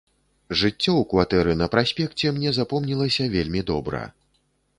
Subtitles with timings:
[0.61, 4.03] Жыццё ў кватэры на праспекце мне запомнілася вельмі добра.